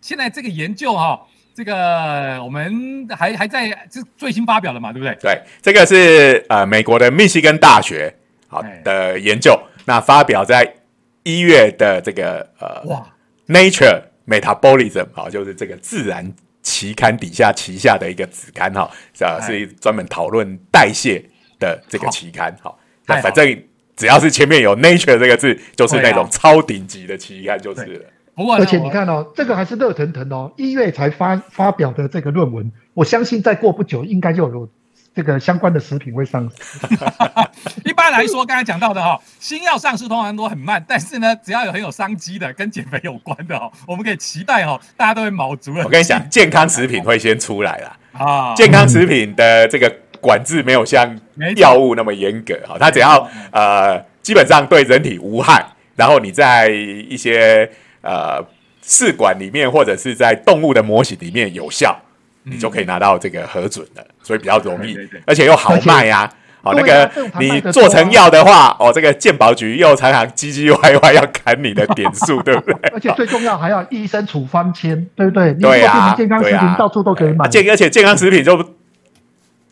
[0.00, 1.20] 现在这个研究哈。
[1.54, 5.14] 这个我们还还在这最新发表的嘛，对不对？
[5.22, 8.12] 对，这个是呃美国的密西根大学
[8.48, 10.74] 好的研究，那发表在
[11.22, 13.06] 一月的这个呃哇
[13.46, 16.28] Nature Metabolism 好，就是这个自然
[16.62, 18.90] 期刊底下旗下的一个子刊哈，
[19.20, 21.24] 啊是专门讨论代谢
[21.60, 22.74] 的这个期刊哈。
[23.06, 23.62] 那反正
[23.94, 28.04] 只要是前面有 Nature 这个字，就是那种超顶级的期刊，就是了。
[28.36, 34.68] 而且你看哦，这个还是热腾腾哦，一月才发发表的这个论文，我相信再过不久应该就有
[35.14, 36.78] 这个相关的食品会上市。
[37.84, 45.84] 一般来说，刚才讲到的哈，新药上市通常都很慢，但是呢，只要有很有商机的、跟减肥有关的哦，我们可以期待哦，大家都会卯足了。
[45.84, 48.54] 我跟你讲，健康食品会先出来啦啊！
[48.54, 51.16] 健康食品的这个管制没有像
[51.56, 55.64] 药物那么严格哈，它只要呃基本上对人体无害，
[55.94, 57.70] 然后你在一些
[58.04, 58.44] 呃，
[58.82, 61.98] 试管里面或者是在动物的模型里面有效，
[62.42, 64.94] 你就可以拿到这个核准了，所以比较容易，
[65.26, 66.30] 而且又好卖呀。
[66.64, 72.90] 哦，那个你做成药的话，哦，这个健保局又常常唧唧歪歪要砍你的点数， 对不对？
[72.90, 75.52] 而且最重要还要医生处方签，对不对？
[75.52, 78.58] 对呀，健康食品到处都可以买，健而且健康食品就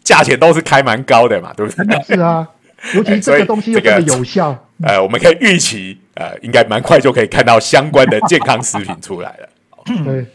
[0.05, 2.03] 价钱都是开蛮高的嘛，对不对？
[2.03, 2.47] 是啊，
[2.95, 4.67] 尤其这个东西又这么有效。
[4.83, 9.49] 呃，我们可以预期，呃，应该蛮快就可以看到相关的健康食品出来了。
[10.05, 10.27] 对，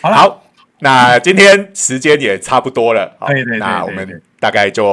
[0.00, 0.42] 好，
[0.80, 4.84] 那今天时间也差不多了，对对，那我们大概就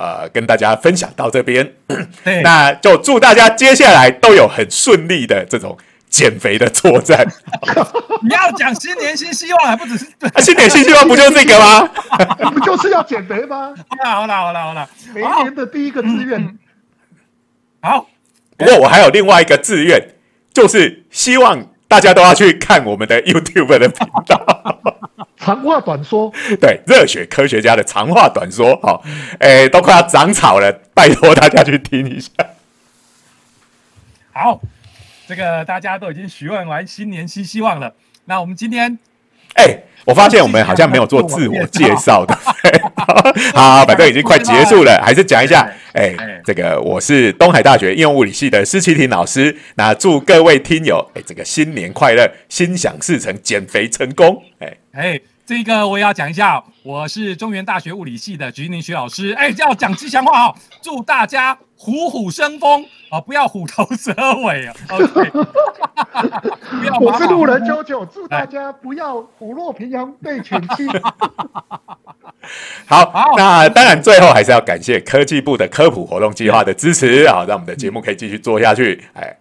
[0.00, 1.72] 呃跟大家分享到这边。
[2.44, 5.76] 那就祝大家接下来都有很顺利的这种
[6.08, 7.26] 减肥的作战。
[8.22, 10.06] 你要讲新年新希望，还不只是
[10.38, 11.88] 新年新希望，不就是这个吗？
[12.52, 13.74] 不就是要减肥吗？
[14.04, 16.56] 好了好了好了，每年的第一个志愿，
[17.80, 18.06] 好。
[18.56, 20.14] 不过我还有另外一个志愿，
[20.52, 24.80] 就是希望大家都要去看我们的 YouTube 的频道，
[25.36, 29.02] 长话短说，对，热血科学家的长话短说，好，
[29.40, 32.30] 哎，都快要长草了，拜托大家去听一下。
[34.32, 34.60] 好，
[35.26, 37.94] 这个大家都已经许愿完新年新希望了，
[38.24, 38.98] 那我们今天，
[39.54, 39.78] 哎。
[40.04, 42.36] 我发现我们好像没有做自我介绍的，
[43.54, 45.64] 好，反正已经快结束了，还是讲一下。
[45.92, 46.12] 哎，
[46.44, 49.56] 这个我是东海大学应用物理系的施启廷老师。
[49.76, 54.42] 那祝各位听友，哎，这个新年快乐，心想事成，减肥成功。
[54.58, 59.32] 哎哎，这个我也要讲一下，我是中原大学物理系的徐宁徐老师。
[59.32, 64.14] 哎，要讲吉祥话哦，祝大家虎虎生风啊，不要虎头蛇
[64.44, 64.74] 尾啊。
[64.88, 65.30] OK，
[67.02, 70.86] 我是路人九九，祝大家不要虎落平阳被犬欺。
[72.86, 79.04] 好，那当然最后还是要感谢科技部的科普活动计划的支持啊，让我们的节目可以继续做下去。
[79.14, 79.36] 哎，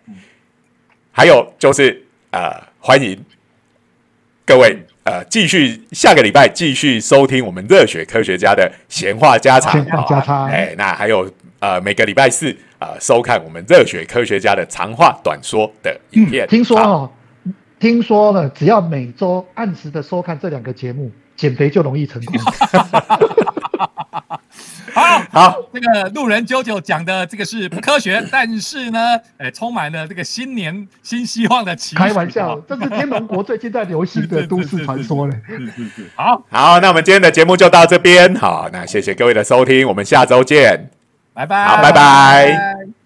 [1.11, 3.23] 还有就是呃，欢迎
[4.43, 4.83] 各位。
[5.03, 10.45] 呃，继续下个礼拜继续收听我们热血科学家的闲话家常话，家常。
[10.45, 11.27] 哎，那还有
[11.59, 16.47] 呃，每个礼拜四呃，收看我们热血科学家的长话短说的影片。
[16.47, 17.09] 听说哦，
[17.79, 22.35] 听说了，只要每周按时的收看这两个节目，减肥就容易成功。
[24.93, 35.39] 好好，这个路人九九讲的这个是不科学， 但是呢，哎，充满了这个新年新希望的期开玩笑，这是天龙国最近在流行的 都市传说嘞。
[35.47, 36.43] 是是是，好。
[36.49, 40.89] 好，那我们今天的节目就到这边，好，那谢谢各位的收听，我们下周见，
[41.33, 43.00] 拜拜，好，拜拜。